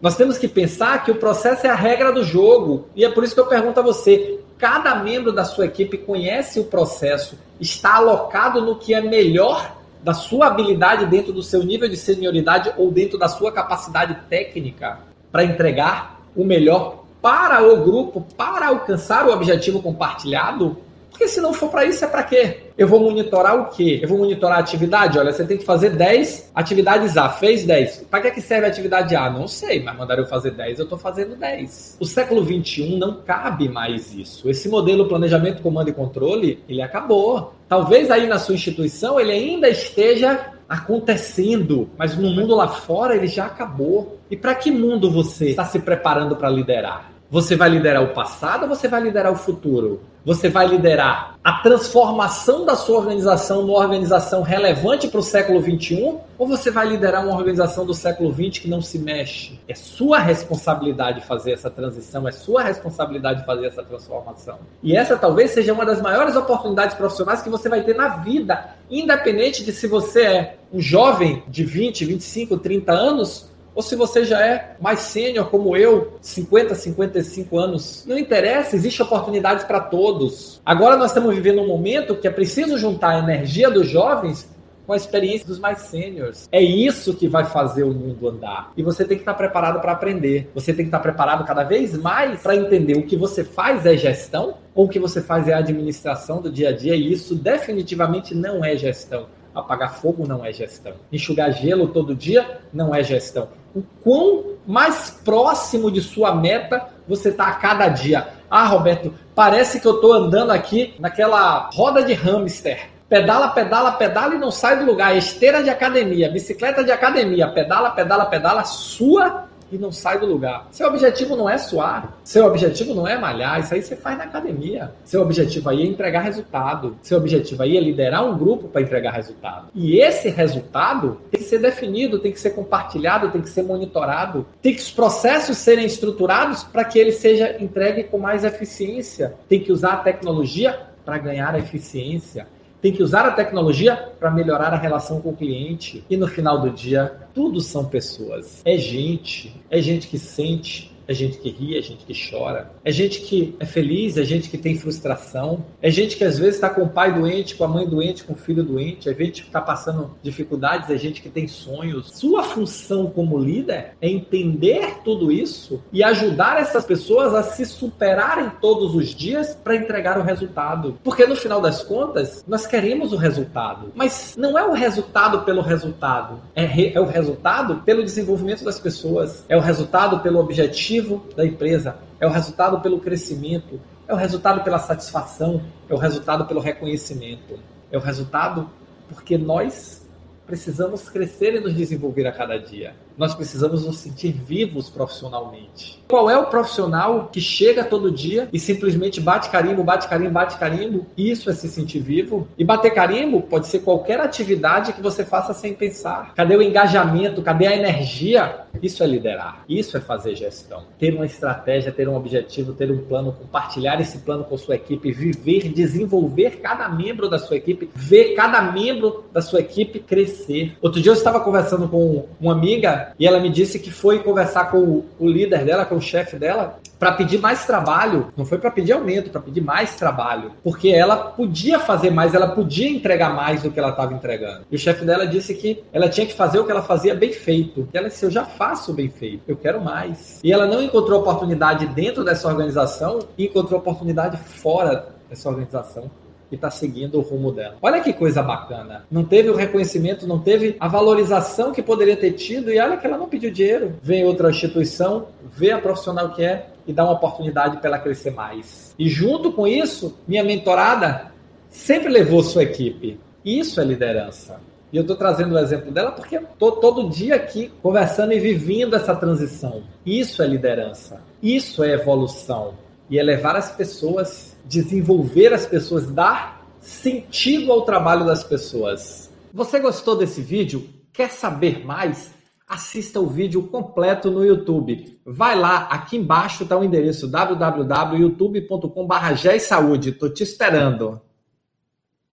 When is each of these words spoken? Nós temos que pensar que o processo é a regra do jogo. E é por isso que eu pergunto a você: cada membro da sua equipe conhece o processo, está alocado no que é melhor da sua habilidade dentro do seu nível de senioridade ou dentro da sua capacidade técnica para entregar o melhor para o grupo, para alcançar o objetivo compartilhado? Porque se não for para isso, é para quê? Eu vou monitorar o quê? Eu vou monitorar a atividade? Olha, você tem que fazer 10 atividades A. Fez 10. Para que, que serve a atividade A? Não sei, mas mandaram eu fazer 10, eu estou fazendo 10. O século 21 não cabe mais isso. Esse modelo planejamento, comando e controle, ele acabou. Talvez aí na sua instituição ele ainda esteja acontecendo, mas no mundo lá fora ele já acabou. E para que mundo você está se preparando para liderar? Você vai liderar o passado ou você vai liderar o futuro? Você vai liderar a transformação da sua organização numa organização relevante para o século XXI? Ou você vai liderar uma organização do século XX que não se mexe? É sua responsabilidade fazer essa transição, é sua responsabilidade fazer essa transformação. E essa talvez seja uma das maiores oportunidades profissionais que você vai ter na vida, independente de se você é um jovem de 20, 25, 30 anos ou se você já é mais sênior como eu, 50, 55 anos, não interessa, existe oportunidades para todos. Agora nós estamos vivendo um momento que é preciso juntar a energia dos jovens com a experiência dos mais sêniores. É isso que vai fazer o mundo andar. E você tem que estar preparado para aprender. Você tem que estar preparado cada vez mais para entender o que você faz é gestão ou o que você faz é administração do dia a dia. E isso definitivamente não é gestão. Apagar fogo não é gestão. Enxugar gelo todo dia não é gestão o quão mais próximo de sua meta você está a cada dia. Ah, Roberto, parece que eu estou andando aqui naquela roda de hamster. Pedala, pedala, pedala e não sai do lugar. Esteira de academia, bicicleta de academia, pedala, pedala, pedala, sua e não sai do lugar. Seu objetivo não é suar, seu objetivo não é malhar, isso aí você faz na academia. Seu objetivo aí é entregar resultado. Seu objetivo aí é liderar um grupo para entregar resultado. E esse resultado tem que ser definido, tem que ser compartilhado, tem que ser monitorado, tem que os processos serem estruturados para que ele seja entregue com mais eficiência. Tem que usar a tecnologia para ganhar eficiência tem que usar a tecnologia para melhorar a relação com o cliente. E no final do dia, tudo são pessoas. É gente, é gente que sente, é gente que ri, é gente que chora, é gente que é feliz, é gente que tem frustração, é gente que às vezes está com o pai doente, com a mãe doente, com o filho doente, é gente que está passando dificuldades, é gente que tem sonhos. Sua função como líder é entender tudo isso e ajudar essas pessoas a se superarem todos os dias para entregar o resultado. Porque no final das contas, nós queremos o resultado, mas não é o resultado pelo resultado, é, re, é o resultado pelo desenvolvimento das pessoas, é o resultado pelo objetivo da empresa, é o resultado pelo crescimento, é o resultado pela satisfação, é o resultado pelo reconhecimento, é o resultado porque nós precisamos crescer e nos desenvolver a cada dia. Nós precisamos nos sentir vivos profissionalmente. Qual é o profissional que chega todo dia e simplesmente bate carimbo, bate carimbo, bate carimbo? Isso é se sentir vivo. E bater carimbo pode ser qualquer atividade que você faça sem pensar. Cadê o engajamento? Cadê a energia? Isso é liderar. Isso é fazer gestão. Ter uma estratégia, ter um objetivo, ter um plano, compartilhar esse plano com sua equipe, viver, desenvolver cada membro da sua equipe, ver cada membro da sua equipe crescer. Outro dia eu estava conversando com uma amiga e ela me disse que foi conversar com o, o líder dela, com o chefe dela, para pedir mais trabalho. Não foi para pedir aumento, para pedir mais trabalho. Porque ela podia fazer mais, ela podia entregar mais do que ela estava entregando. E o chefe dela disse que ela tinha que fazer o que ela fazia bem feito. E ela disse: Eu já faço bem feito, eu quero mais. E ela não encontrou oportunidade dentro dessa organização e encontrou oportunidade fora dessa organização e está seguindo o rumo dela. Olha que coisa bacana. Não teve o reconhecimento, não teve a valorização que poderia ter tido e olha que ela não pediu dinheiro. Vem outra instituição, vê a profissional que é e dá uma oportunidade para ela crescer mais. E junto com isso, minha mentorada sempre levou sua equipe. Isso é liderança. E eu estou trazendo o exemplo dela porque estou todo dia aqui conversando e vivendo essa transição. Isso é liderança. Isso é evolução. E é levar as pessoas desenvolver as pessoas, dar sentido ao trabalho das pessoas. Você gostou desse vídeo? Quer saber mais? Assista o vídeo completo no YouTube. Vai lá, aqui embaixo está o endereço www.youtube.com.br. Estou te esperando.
Nós 0.00 0.16
temos 0.16 0.38
que 0.38 0.46
pensar 0.46 1.04
que 1.04 1.10
o 1.10 1.16
processo 1.16 1.66
é 1.66 1.70
a 1.70 1.74
regra 1.74 2.12
do 2.12 2.22
jogo. 2.22 2.86
E 2.94 3.04
é 3.04 3.10
por 3.10 3.24
isso 3.24 3.34
que 3.34 3.40
eu 3.40 3.46
pergunto 3.46 3.80
a 3.80 3.82
você: 3.82 4.38
cada 4.56 4.94
membro 4.96 5.32
da 5.32 5.44
sua 5.44 5.66
equipe 5.66 5.98
conhece 5.98 6.60
o 6.60 6.64
processo, 6.64 7.36
está 7.60 7.96
alocado 7.96 8.60
no 8.60 8.76
que 8.76 8.94
é 8.94 9.00
melhor 9.00 9.76
da 10.02 10.14
sua 10.14 10.46
habilidade 10.46 11.06
dentro 11.06 11.32
do 11.32 11.42
seu 11.42 11.64
nível 11.64 11.88
de 11.88 11.96
senioridade 11.96 12.72
ou 12.76 12.90
dentro 12.90 13.18
da 13.18 13.28
sua 13.28 13.50
capacidade 13.50 14.16
técnica 14.28 15.00
para 15.32 15.44
entregar 15.44 16.22
o 16.36 16.44
melhor 16.44 17.04
para 17.20 17.62
o 17.62 17.82
grupo, 17.82 18.24
para 18.36 18.68
alcançar 18.68 19.26
o 19.26 19.32
objetivo 19.32 19.82
compartilhado? 19.82 20.78
Porque 21.10 21.26
se 21.26 21.40
não 21.40 21.52
for 21.52 21.68
para 21.68 21.84
isso, 21.84 22.04
é 22.04 22.08
para 22.08 22.22
quê? 22.22 22.67
Eu 22.78 22.86
vou 22.86 23.00
monitorar 23.00 23.60
o 23.60 23.70
quê? 23.70 23.98
Eu 24.00 24.08
vou 24.08 24.18
monitorar 24.18 24.58
a 24.58 24.60
atividade? 24.60 25.18
Olha, 25.18 25.32
você 25.32 25.44
tem 25.44 25.58
que 25.58 25.64
fazer 25.64 25.90
10 25.90 26.52
atividades 26.54 27.16
A. 27.16 27.28
Fez 27.28 27.64
10. 27.64 28.06
Para 28.08 28.20
que, 28.20 28.30
que 28.30 28.40
serve 28.40 28.66
a 28.66 28.68
atividade 28.68 29.16
A? 29.16 29.28
Não 29.28 29.48
sei, 29.48 29.82
mas 29.82 29.98
mandaram 29.98 30.22
eu 30.22 30.28
fazer 30.28 30.52
10, 30.52 30.78
eu 30.78 30.84
estou 30.84 30.96
fazendo 30.96 31.34
10. 31.34 31.96
O 31.98 32.06
século 32.06 32.44
21 32.44 32.96
não 32.96 33.14
cabe 33.14 33.68
mais 33.68 34.14
isso. 34.14 34.48
Esse 34.48 34.68
modelo 34.68 35.08
planejamento, 35.08 35.60
comando 35.60 35.88
e 35.88 35.92
controle, 35.92 36.62
ele 36.68 36.80
acabou. 36.80 37.52
Talvez 37.68 38.12
aí 38.12 38.28
na 38.28 38.38
sua 38.38 38.54
instituição 38.54 39.18
ele 39.18 39.32
ainda 39.32 39.68
esteja 39.68 40.52
acontecendo, 40.68 41.90
mas 41.98 42.16
no 42.16 42.30
mundo 42.30 42.54
lá 42.54 42.68
fora 42.68 43.16
ele 43.16 43.26
já 43.26 43.46
acabou. 43.46 44.20
E 44.30 44.36
para 44.36 44.54
que 44.54 44.70
mundo 44.70 45.10
você 45.10 45.50
está 45.50 45.64
se 45.64 45.80
preparando 45.80 46.36
para 46.36 46.48
liderar? 46.48 47.17
Você 47.30 47.56
vai 47.56 47.68
liderar 47.68 48.02
o 48.02 48.14
passado 48.14 48.62
ou 48.62 48.68
você 48.70 48.88
vai 48.88 49.02
liderar 49.02 49.30
o 49.30 49.36
futuro? 49.36 50.00
Você 50.24 50.48
vai 50.48 50.66
liderar 50.66 51.38
a 51.44 51.52
transformação 51.60 52.64
da 52.64 52.74
sua 52.74 52.96
organização 52.98 53.66
numa 53.66 53.78
organização 53.78 54.40
relevante 54.40 55.08
para 55.08 55.20
o 55.20 55.22
século 55.22 55.60
XXI? 55.60 56.16
Ou 56.38 56.46
você 56.46 56.70
vai 56.70 56.88
liderar 56.88 57.22
uma 57.22 57.36
organização 57.36 57.84
do 57.84 57.92
século 57.92 58.32
XX 58.32 58.62
que 58.62 58.68
não 58.68 58.80
se 58.80 58.98
mexe? 58.98 59.60
É 59.68 59.74
sua 59.74 60.18
responsabilidade 60.18 61.20
fazer 61.20 61.52
essa 61.52 61.68
transição, 61.68 62.26
é 62.26 62.32
sua 62.32 62.62
responsabilidade 62.62 63.44
fazer 63.44 63.66
essa 63.66 63.82
transformação. 63.82 64.58
E 64.82 64.96
essa 64.96 65.14
talvez 65.14 65.50
seja 65.50 65.74
uma 65.74 65.84
das 65.84 66.00
maiores 66.00 66.34
oportunidades 66.34 66.96
profissionais 66.96 67.42
que 67.42 67.50
você 67.50 67.68
vai 67.68 67.82
ter 67.82 67.94
na 67.94 68.08
vida, 68.08 68.70
independente 68.90 69.62
de 69.62 69.72
se 69.72 69.86
você 69.86 70.22
é 70.22 70.56
um 70.72 70.80
jovem 70.80 71.42
de 71.46 71.62
20, 71.62 72.06
25, 72.06 72.56
30 72.56 72.90
anos 72.92 73.50
ou 73.78 73.82
se 73.82 73.94
você 73.94 74.24
já 74.24 74.44
é 74.44 74.74
mais 74.80 74.98
sênior 74.98 75.50
como 75.50 75.76
eu, 75.76 76.14
50, 76.20 76.74
55 76.74 77.56
anos, 77.56 78.04
não 78.08 78.18
interessa, 78.18 78.74
existe 78.74 79.00
oportunidades 79.00 79.62
para 79.62 79.78
todos. 79.78 80.60
Agora 80.66 80.96
nós 80.96 81.12
estamos 81.12 81.32
vivendo 81.32 81.62
um 81.62 81.68
momento 81.68 82.16
que 82.16 82.26
é 82.26 82.30
preciso 82.32 82.76
juntar 82.76 83.10
a 83.10 83.18
energia 83.20 83.70
dos 83.70 83.88
jovens 83.88 84.50
com 84.84 84.94
a 84.94 84.96
experiência 84.96 85.46
dos 85.46 85.60
mais 85.60 85.82
sêniores. 85.82 86.48
É 86.50 86.60
isso 86.60 87.14
que 87.14 87.28
vai 87.28 87.44
fazer 87.44 87.84
o 87.84 87.94
mundo 87.94 88.28
andar. 88.28 88.72
E 88.76 88.82
você 88.82 89.04
tem 89.04 89.16
que 89.16 89.22
estar 89.22 89.34
preparado 89.34 89.80
para 89.80 89.92
aprender. 89.92 90.50
Você 90.56 90.72
tem 90.72 90.84
que 90.84 90.88
estar 90.88 90.98
preparado 90.98 91.46
cada 91.46 91.62
vez 91.62 91.96
mais 91.96 92.42
para 92.42 92.56
entender 92.56 92.98
o 92.98 93.06
que 93.06 93.16
você 93.16 93.44
faz 93.44 93.86
é 93.86 93.96
gestão 93.96 94.56
ou 94.74 94.86
o 94.86 94.88
que 94.88 94.98
você 94.98 95.22
faz 95.22 95.46
é 95.46 95.54
administração 95.54 96.42
do 96.42 96.50
dia 96.50 96.70
a 96.70 96.72
dia. 96.72 96.96
E 96.96 97.12
isso 97.12 97.36
definitivamente 97.36 98.34
não 98.34 98.64
é 98.64 98.76
gestão. 98.76 99.26
Apagar 99.54 99.94
fogo 99.94 100.26
não 100.26 100.44
é 100.44 100.52
gestão. 100.52 100.94
Enxugar 101.12 101.52
gelo 101.52 101.86
todo 101.88 102.12
dia 102.12 102.58
não 102.72 102.92
é 102.92 103.04
gestão 103.04 103.48
o 103.74 103.82
quão 104.02 104.56
mais 104.66 105.10
próximo 105.24 105.90
de 105.90 106.00
sua 106.00 106.34
meta 106.34 106.88
você 107.06 107.30
está 107.30 107.46
a 107.48 107.54
cada 107.54 107.88
dia. 107.88 108.28
Ah, 108.50 108.66
Roberto, 108.66 109.12
parece 109.34 109.80
que 109.80 109.86
eu 109.86 109.96
estou 109.96 110.12
andando 110.12 110.50
aqui 110.50 110.94
naquela 110.98 111.70
roda 111.72 112.02
de 112.02 112.12
hamster. 112.12 112.90
Pedala, 113.08 113.48
pedala, 113.48 113.92
pedala 113.92 114.34
e 114.34 114.38
não 114.38 114.50
sai 114.50 114.78
do 114.78 114.84
lugar. 114.84 115.16
Esteira 115.16 115.62
de 115.62 115.70
academia, 115.70 116.30
bicicleta 116.30 116.84
de 116.84 116.92
academia, 116.92 117.48
pedala, 117.48 117.90
pedala, 117.90 118.26
pedala, 118.26 118.64
sua 118.64 119.47
e 119.70 119.78
não 119.78 119.92
sai 119.92 120.18
do 120.18 120.26
lugar. 120.26 120.68
Seu 120.70 120.88
objetivo 120.88 121.36
não 121.36 121.48
é 121.48 121.58
suar, 121.58 122.18
seu 122.24 122.46
objetivo 122.46 122.94
não 122.94 123.06
é 123.06 123.18
malhar, 123.18 123.60
isso 123.60 123.74
aí 123.74 123.82
você 123.82 123.96
faz 123.96 124.18
na 124.18 124.24
academia. 124.24 124.92
Seu 125.04 125.22
objetivo 125.22 125.68
aí 125.68 125.82
é 125.82 125.86
entregar 125.86 126.20
resultado. 126.20 126.96
Seu 127.02 127.18
objetivo 127.18 127.62
aí 127.62 127.76
é 127.76 127.80
liderar 127.80 128.24
um 128.24 128.36
grupo 128.36 128.68
para 128.68 128.82
entregar 128.82 129.12
resultado. 129.12 129.68
E 129.74 130.00
esse 130.00 130.28
resultado 130.28 131.20
tem 131.30 131.40
que 131.40 131.46
ser 131.46 131.58
definido, 131.58 132.18
tem 132.18 132.32
que 132.32 132.40
ser 132.40 132.50
compartilhado, 132.50 133.30
tem 133.30 133.40
que 133.40 133.50
ser 133.50 133.62
monitorado, 133.62 134.46
tem 134.62 134.74
que 134.74 134.80
os 134.80 134.90
processos 134.90 135.58
serem 135.58 135.86
estruturados 135.86 136.62
para 136.64 136.84
que 136.84 136.98
ele 136.98 137.12
seja 137.12 137.56
entregue 137.62 138.04
com 138.04 138.18
mais 138.18 138.44
eficiência. 138.44 139.34
Tem 139.48 139.60
que 139.60 139.72
usar 139.72 139.94
a 139.94 139.96
tecnologia 139.98 140.78
para 141.04 141.18
ganhar 141.18 141.58
eficiência 141.58 142.46
tem 142.80 142.92
que 142.92 143.02
usar 143.02 143.26
a 143.26 143.32
tecnologia 143.32 143.96
para 144.18 144.30
melhorar 144.30 144.72
a 144.72 144.76
relação 144.76 145.20
com 145.20 145.30
o 145.30 145.36
cliente. 145.36 146.04
E 146.08 146.16
no 146.16 146.28
final 146.28 146.60
do 146.60 146.70
dia, 146.70 147.12
tudo 147.34 147.60
são 147.60 147.84
pessoas. 147.84 148.62
É 148.64 148.76
gente, 148.76 149.54
é 149.70 149.80
gente 149.80 150.06
que 150.06 150.18
sente, 150.18 150.96
é 151.08 151.14
gente 151.14 151.38
que 151.38 151.48
ri, 151.48 151.78
é 151.78 151.80
gente 151.80 152.04
que 152.04 152.12
chora, 152.30 152.70
é 152.84 152.92
gente 152.92 153.22
que 153.22 153.56
é 153.58 153.64
feliz, 153.64 154.18
é 154.18 154.24
gente 154.24 154.50
que 154.50 154.58
tem 154.58 154.76
frustração, 154.76 155.64
é 155.80 155.90
gente 155.90 156.18
que 156.18 156.24
às 156.24 156.38
vezes 156.38 156.56
está 156.56 156.68
com 156.68 156.82
o 156.82 156.88
pai 156.88 157.12
doente, 157.12 157.54
com 157.54 157.64
a 157.64 157.68
mãe 157.68 157.88
doente, 157.88 158.24
com 158.24 158.34
o 158.34 158.36
filho 158.36 158.62
doente, 158.62 159.08
é 159.08 159.14
gente 159.14 159.40
que 159.40 159.48
está 159.48 159.60
passando 159.60 160.14
dificuldades, 160.22 160.90
é 160.90 160.98
gente 160.98 161.22
que 161.22 161.30
tem 161.30 161.48
sonhos. 161.48 162.10
Sua 162.12 162.42
função 162.42 163.06
como 163.06 163.38
líder 163.38 163.92
é 164.02 164.08
entender 164.08 164.98
tudo 165.02 165.32
isso 165.32 165.82
e 165.90 166.02
ajudar 166.02 166.60
essas 166.60 166.84
pessoas 166.84 167.34
a 167.34 167.42
se 167.42 167.64
superarem 167.64 168.50
todos 168.60 168.94
os 168.94 169.14
dias 169.14 169.54
para 169.54 169.76
entregar 169.76 170.18
o 170.18 170.22
resultado. 170.22 170.98
Porque 171.02 171.26
no 171.26 171.36
final 171.36 171.60
das 171.62 171.82
contas, 171.82 172.44
nós 172.46 172.66
queremos 172.66 173.14
o 173.14 173.16
resultado, 173.16 173.92
mas 173.94 174.34
não 174.36 174.58
é 174.58 174.66
o 174.66 174.72
resultado 174.72 175.40
pelo 175.40 175.62
resultado, 175.62 176.38
é, 176.54 176.66
re, 176.66 176.92
é 176.94 177.00
o 177.00 177.06
resultado 177.06 177.76
pelo 177.76 178.04
desenvolvimento 178.04 178.62
das 178.62 178.78
pessoas, 178.78 179.44
é 179.48 179.56
o 179.56 179.60
resultado 179.60 180.20
pelo 180.20 180.38
objetivo 180.38 180.97
da 181.36 181.44
empresa, 181.44 181.96
é 182.20 182.26
o 182.26 182.30
resultado 182.30 182.80
pelo 182.80 183.00
crescimento, 183.00 183.80
é 184.06 184.14
o 184.14 184.16
resultado 184.16 184.62
pela 184.64 184.78
satisfação, 184.78 185.62
é 185.88 185.94
o 185.94 185.98
resultado 185.98 186.46
pelo 186.46 186.60
reconhecimento, 186.60 187.58
é 187.90 187.96
o 187.96 188.00
resultado 188.00 188.68
porque 189.08 189.38
nós 189.38 190.07
precisamos 190.48 191.10
crescer 191.10 191.54
e 191.56 191.60
nos 191.60 191.74
desenvolver 191.74 192.26
a 192.26 192.32
cada 192.32 192.56
dia. 192.56 192.94
Nós 193.18 193.34
precisamos 193.34 193.84
nos 193.84 193.98
sentir 193.98 194.32
vivos 194.32 194.88
profissionalmente. 194.88 196.02
Qual 196.08 196.30
é 196.30 196.38
o 196.38 196.46
profissional 196.46 197.28
que 197.30 197.40
chega 197.40 197.84
todo 197.84 198.10
dia 198.10 198.48
e 198.52 198.58
simplesmente 198.58 199.20
bate 199.20 199.50
carimbo, 199.50 199.84
bate 199.84 200.08
carimbo, 200.08 200.30
bate 200.30 200.56
carimbo? 200.56 201.04
Isso 201.16 201.50
é 201.50 201.52
se 201.52 201.68
sentir 201.68 201.98
vivo. 201.98 202.48
E 202.56 202.64
bater 202.64 202.94
carimbo 202.94 203.42
pode 203.42 203.66
ser 203.66 203.80
qualquer 203.80 204.20
atividade 204.20 204.92
que 204.92 205.02
você 205.02 205.24
faça 205.24 205.52
sem 205.52 205.74
pensar. 205.74 206.32
Cadê 206.34 206.56
o 206.56 206.62
engajamento? 206.62 207.42
Cadê 207.42 207.66
a 207.66 207.76
energia? 207.76 208.60
Isso 208.80 209.02
é 209.02 209.06
liderar. 209.06 209.64
Isso 209.68 209.96
é 209.96 210.00
fazer 210.00 210.36
gestão. 210.36 210.84
Ter 210.98 211.12
uma 211.12 211.26
estratégia, 211.26 211.92
ter 211.92 212.08
um 212.08 212.14
objetivo, 212.14 212.72
ter 212.72 212.90
um 212.90 212.98
plano, 212.98 213.32
compartilhar 213.32 214.00
esse 214.00 214.18
plano 214.18 214.44
com 214.44 214.56
sua 214.56 214.76
equipe, 214.76 215.10
viver, 215.10 215.68
desenvolver 215.72 216.60
cada 216.60 216.88
membro 216.88 217.28
da 217.28 217.38
sua 217.38 217.56
equipe, 217.56 217.90
ver 217.94 218.34
cada 218.34 218.62
membro 218.62 219.24
da 219.32 219.42
sua 219.42 219.58
equipe 219.58 219.98
crescer. 219.98 220.37
Outro 220.80 221.00
dia 221.00 221.10
eu 221.10 221.16
estava 221.16 221.40
conversando 221.40 221.88
com 221.88 222.26
uma 222.40 222.52
amiga 222.52 223.12
e 223.18 223.26
ela 223.26 223.40
me 223.40 223.48
disse 223.50 223.78
que 223.78 223.90
foi 223.90 224.20
conversar 224.20 224.70
com 224.70 224.78
o, 224.78 225.06
o 225.18 225.28
líder 225.28 225.64
dela, 225.64 225.84
com 225.84 225.96
o 225.96 226.00
chefe 226.00 226.36
dela, 226.36 226.78
para 226.98 227.12
pedir 227.12 227.38
mais 227.38 227.64
trabalho. 227.64 228.32
Não 228.36 228.44
foi 228.44 228.58
para 228.58 228.70
pedir 228.70 228.92
aumento, 228.92 229.30
para 229.30 229.40
pedir 229.40 229.60
mais 229.60 229.96
trabalho. 229.96 230.52
Porque 230.62 230.88
ela 230.88 231.16
podia 231.16 231.78
fazer 231.78 232.10
mais, 232.10 232.34
ela 232.34 232.48
podia 232.48 232.88
entregar 232.88 233.34
mais 233.34 233.62
do 233.62 233.70
que 233.70 233.78
ela 233.78 233.90
estava 233.90 234.12
entregando. 234.12 234.62
E 234.70 234.76
o 234.76 234.78
chefe 234.78 235.04
dela 235.04 235.26
disse 235.26 235.54
que 235.54 235.82
ela 235.92 236.08
tinha 236.08 236.26
que 236.26 236.34
fazer 236.34 236.58
o 236.58 236.64
que 236.64 236.70
ela 236.70 236.82
fazia 236.82 237.14
bem 237.14 237.32
feito. 237.32 237.88
E 237.92 237.96
ela 237.96 238.08
disse: 238.08 238.24
Eu 238.24 238.30
já 238.30 238.44
faço 238.44 238.92
bem 238.92 239.08
feito, 239.08 239.42
eu 239.46 239.56
quero 239.56 239.80
mais. 239.80 240.40
E 240.42 240.52
ela 240.52 240.66
não 240.66 240.82
encontrou 240.82 241.20
oportunidade 241.20 241.86
dentro 241.86 242.24
dessa 242.24 242.48
organização 242.48 243.20
e 243.36 243.46
encontrou 243.46 243.78
oportunidade 243.78 244.36
fora 244.36 245.06
dessa 245.28 245.48
organização 245.48 246.10
e 246.50 246.54
está 246.54 246.70
seguindo 246.70 247.18
o 247.18 247.22
rumo 247.22 247.52
dela. 247.52 247.76
Olha 247.82 248.00
que 248.00 248.12
coisa 248.12 248.42
bacana. 248.42 249.04
Não 249.10 249.24
teve 249.24 249.50
o 249.50 249.54
reconhecimento, 249.54 250.26
não 250.26 250.38
teve 250.38 250.76
a 250.80 250.88
valorização 250.88 251.72
que 251.72 251.82
poderia 251.82 252.16
ter 252.16 252.32
tido 252.32 252.72
e 252.72 252.80
olha 252.80 252.96
que 252.96 253.06
ela 253.06 253.18
não 253.18 253.28
pediu 253.28 253.50
dinheiro. 253.50 253.94
Vem 254.02 254.24
outra 254.24 254.50
instituição, 254.50 255.26
vê 255.56 255.70
a 255.70 255.78
profissional 255.78 256.32
que 256.32 256.42
é 256.42 256.68
e 256.86 256.92
dá 256.92 257.04
uma 257.04 257.12
oportunidade 257.12 257.76
para 257.76 257.88
ela 257.88 257.98
crescer 257.98 258.30
mais. 258.30 258.94
E 258.98 259.08
junto 259.08 259.52
com 259.52 259.66
isso, 259.66 260.16
minha 260.26 260.42
mentorada 260.42 261.32
sempre 261.68 262.08
levou 262.08 262.42
sua 262.42 262.62
equipe. 262.62 263.20
Isso 263.44 263.80
é 263.80 263.84
liderança. 263.84 264.60
E 264.90 264.96
eu 264.96 265.02
estou 265.02 265.16
trazendo 265.16 265.54
o 265.54 265.58
exemplo 265.58 265.92
dela 265.92 266.12
porque 266.12 266.36
estou 266.36 266.72
todo 266.72 267.10
dia 267.10 267.34
aqui 267.34 267.70
conversando 267.82 268.32
e 268.32 268.40
vivendo 268.40 268.96
essa 268.96 269.14
transição. 269.14 269.82
Isso 270.04 270.42
é 270.42 270.46
liderança. 270.46 271.20
Isso 271.42 271.84
é 271.84 271.92
evolução. 271.92 272.74
E 273.10 273.18
é 273.18 273.22
levar 273.22 273.56
as 273.56 273.70
pessoas 273.70 274.48
desenvolver 274.68 275.52
as 275.52 275.66
pessoas, 275.66 276.08
dar 276.10 276.64
sentido 276.78 277.72
ao 277.72 277.82
trabalho 277.82 278.24
das 278.26 278.44
pessoas. 278.44 279.28
Você 279.52 279.80
gostou 279.80 280.16
desse 280.16 280.40
vídeo? 280.42 280.88
Quer 281.12 281.30
saber 281.30 281.84
mais? 281.84 282.32
Assista 282.68 283.18
o 283.18 283.26
vídeo 283.26 283.62
completo 283.62 284.30
no 284.30 284.44
YouTube. 284.44 285.18
Vai 285.24 285.58
lá, 285.58 285.88
aqui 285.90 286.18
embaixo 286.18 286.64
está 286.64 286.76
o 286.76 286.84
endereço 286.84 287.26
www.youtube.com.br. 287.26 290.06
Estou 290.06 290.28
te 290.28 290.42
esperando. 290.42 291.18